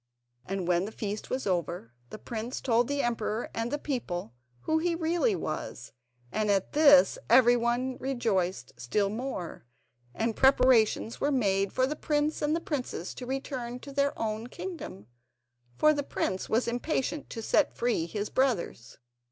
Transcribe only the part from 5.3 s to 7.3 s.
was, and at this